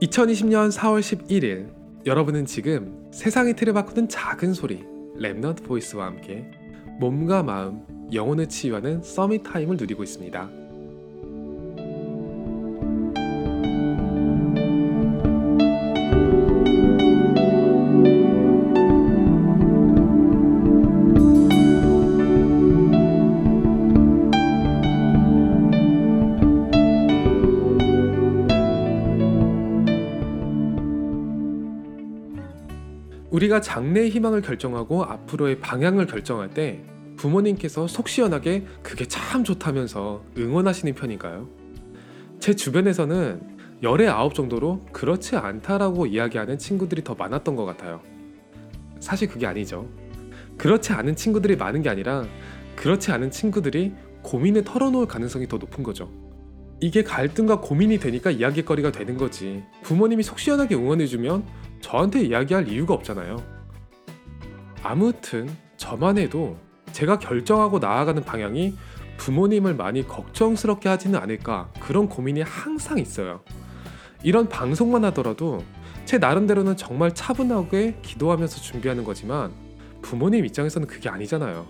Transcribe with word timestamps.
2020년 0.00 0.70
4월 0.70 1.00
11일 1.00 1.72
여러분은 2.06 2.46
지금 2.46 3.08
세상의 3.12 3.56
틀을 3.56 3.72
바꾸는 3.72 4.08
작은 4.08 4.54
소리 4.54 4.84
Remnant 5.16 5.64
Voice와 5.64 6.06
함께 6.06 6.48
몸과 7.00 7.42
마음, 7.42 7.82
영혼을 8.12 8.48
치유하는 8.48 9.02
Summit 9.02 9.42
Time을 9.42 9.76
누리고 9.76 10.04
있습니다. 10.04 10.67
우리가 33.30 33.60
장래의 33.60 34.10
희망을 34.10 34.40
결정하고 34.40 35.04
앞으로의 35.04 35.60
방향을 35.60 36.06
결정할 36.06 36.50
때 36.50 36.82
부모님께서 37.16 37.86
속 37.86 38.08
시원하게 38.08 38.64
그게 38.82 39.06
참 39.06 39.44
좋다면서 39.44 40.22
응원하시는 40.36 40.94
편인가요? 40.94 41.48
제 42.40 42.54
주변에서는 42.54 43.58
열의 43.82 44.08
아홉 44.08 44.34
정도로 44.34 44.84
그렇지 44.92 45.36
않다라고 45.36 46.06
이야기하는 46.06 46.58
친구들이 46.58 47.04
더 47.04 47.14
많았던 47.14 47.54
것 47.54 47.64
같아요. 47.64 48.00
사실 49.00 49.28
그게 49.28 49.46
아니죠. 49.46 49.88
그렇지 50.56 50.92
않은 50.92 51.14
친구들이 51.14 51.56
많은 51.56 51.82
게 51.82 51.88
아니라 51.88 52.24
그렇지 52.76 53.12
않은 53.12 53.30
친구들이 53.30 53.92
고민을 54.22 54.64
털어놓을 54.64 55.06
가능성이 55.06 55.46
더 55.46 55.58
높은 55.58 55.84
거죠. 55.84 56.10
이게 56.80 57.02
갈등과 57.02 57.60
고민이 57.60 57.98
되니까 57.98 58.30
이야기거리가 58.30 58.92
되는 58.92 59.16
거지. 59.16 59.64
부모님이 59.82 60.22
속 60.22 60.38
시원하게 60.38 60.76
응원해주면 60.76 61.44
저한테 61.80 62.22
이야기할 62.24 62.68
이유가 62.68 62.94
없잖아요. 62.94 63.36
아무튼 64.82 65.48
저만 65.76 66.18
해도 66.18 66.56
제가 66.92 67.18
결정하고 67.18 67.78
나아가는 67.78 68.22
방향이 68.24 68.74
부모님을 69.16 69.74
많이 69.74 70.06
걱정스럽게 70.06 70.88
하지는 70.88 71.18
않을까 71.18 71.70
그런 71.80 72.08
고민이 72.08 72.42
항상 72.42 72.98
있어요. 72.98 73.40
이런 74.22 74.48
방송만 74.48 75.04
하더라도 75.06 75.62
제 76.04 76.18
나름대로는 76.18 76.76
정말 76.76 77.14
차분하게 77.14 77.98
기도하면서 78.02 78.60
준비하는 78.60 79.04
거지만 79.04 79.52
부모님 80.02 80.44
입장에서는 80.46 80.86
그게 80.88 81.08
아니잖아요. 81.08 81.66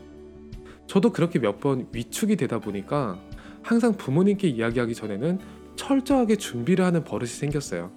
저도 0.86 1.10
그렇게 1.12 1.38
몇 1.38 1.60
번 1.60 1.88
위축이 1.92 2.36
되다 2.36 2.58
보니까 2.60 3.18
항상 3.62 3.94
부모님께 3.94 4.48
이야기하기 4.48 4.94
전에는 4.94 5.38
철저하게 5.76 6.36
준비를 6.36 6.84
하는 6.84 7.04
버릇이 7.04 7.30
생겼어요. 7.30 7.90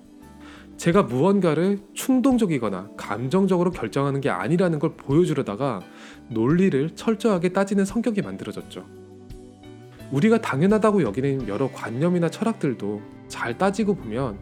제가 0.78 1.04
무언가를 1.04 1.80
충동적이거나 1.94 2.90
감정적으로 2.98 3.72
결정하는 3.72 4.20
게 4.20 4.30
아니라는 4.30 4.80
걸 4.80 4.96
보여주려다가 4.96 5.82
논리를 6.30 6.90
철저하게 6.96 7.50
따지는 7.50 7.86
성격이 7.86 8.22
만들어졌죠. 8.22 8.86
우리가 10.12 10.42
당연하다고 10.42 11.04
여기는 11.04 11.48
여러 11.48 11.72
관념이나 11.72 12.30
철학들도 12.30 13.02
잘 13.28 13.58
따지고 13.58 13.96
보면 13.96 14.38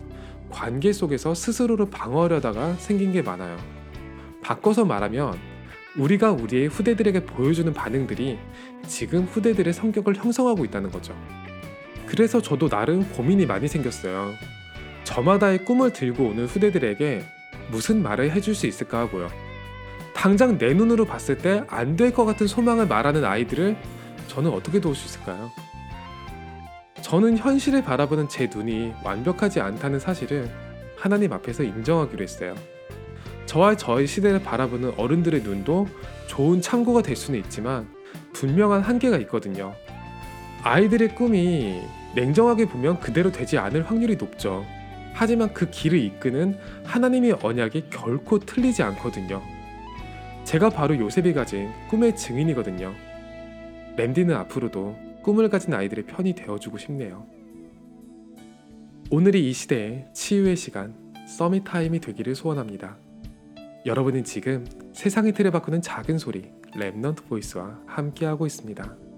관계 0.49 0.91
속에서 0.91 1.33
스스로를 1.35 1.89
방어하려다가 1.89 2.73
생긴 2.75 3.11
게 3.11 3.21
많아요. 3.21 3.57
바꿔서 4.41 4.85
말하면 4.85 5.37
우리가 5.97 6.31
우리의 6.31 6.67
후대들에게 6.67 7.25
보여주는 7.25 7.71
반응들이 7.71 8.39
지금 8.87 9.23
후대들의 9.25 9.73
성격을 9.73 10.15
형성하고 10.15 10.65
있다는 10.65 10.89
거죠. 10.89 11.13
그래서 12.07 12.41
저도 12.41 12.69
나름 12.69 13.07
고민이 13.11 13.45
많이 13.45 13.67
생겼어요. 13.67 14.31
저마다의 15.03 15.65
꿈을 15.65 15.91
들고 15.91 16.25
오는 16.29 16.45
후대들에게 16.45 17.23
무슨 17.71 18.01
말을 18.03 18.31
해줄 18.31 18.55
수 18.55 18.67
있을까 18.67 18.99
하고요. 18.99 19.29
당장 20.13 20.57
내 20.57 20.73
눈으로 20.73 21.05
봤을 21.05 21.37
때 21.37 21.63
안 21.69 21.95
될 21.95 22.11
것 22.13 22.25
같은 22.25 22.47
소망을 22.47 22.87
말하는 22.87 23.23
아이들을 23.23 23.77
저는 24.27 24.51
어떻게 24.51 24.79
도울 24.79 24.95
수 24.95 25.05
있을까요? 25.07 25.49
저는 27.01 27.37
현실을 27.37 27.83
바라보는 27.83 28.27
제 28.27 28.49
눈이 28.53 28.93
완벽하지 29.03 29.61
않다는 29.61 29.99
사실을 29.99 30.49
하나님 30.97 31.31
앞에서 31.33 31.63
인정하기로 31.63 32.21
했어요. 32.21 32.55
저와 33.45 33.75
저의 33.77 34.05
시대를 34.05 34.43
바라보는 34.43 34.93
어른들의 34.97 35.41
눈도 35.41 35.87
좋은 36.27 36.61
참고가 36.61 37.01
될 37.01 37.15
수는 37.15 37.39
있지만 37.39 37.87
분명한 38.33 38.81
한계가 38.81 39.17
있거든요. 39.19 39.73
아이들의 40.61 41.15
꿈이 41.15 41.81
냉정하게 42.15 42.65
보면 42.65 42.99
그대로 42.99 43.31
되지 43.31 43.57
않을 43.57 43.89
확률이 43.89 44.17
높죠. 44.17 44.65
하지만 45.19 45.53
그 45.53 45.69
길을 45.69 45.99
이끄는 45.99 46.57
하나님의 46.85 47.39
언약이 47.43 47.89
결코 47.89 48.39
틀리지 48.39 48.83
않거든요. 48.83 49.41
제가 50.45 50.69
바로 50.69 50.97
요셉이 50.97 51.33
가진 51.33 51.69
꿈의 51.89 52.15
증인이거든요. 52.15 52.95
랜디는 53.97 54.33
앞으로도 54.33 54.97
꿈을 55.21 55.49
가진 55.49 55.73
아이들의 55.73 56.05
편이 56.05 56.35
되어주고 56.35 56.77
싶네요. 56.77 57.27
오늘이 59.11 59.49
이 59.49 59.51
시대의 59.51 60.07
치유의 60.13 60.55
시간, 60.55 60.95
서밋 61.27 61.65
타임이 61.65 61.99
되기를 61.99 62.33
소원합니다. 62.33 62.95
여러분은 63.85 64.23
지금 64.23 64.65
세상의 64.93 65.33
틀을 65.33 65.51
바꾸는 65.51 65.81
작은 65.81 66.17
소리, 66.17 66.49
랩넌트 66.75 67.25
보이스와 67.25 67.77
함께하고 67.87 68.45
있습니다. 68.45 69.08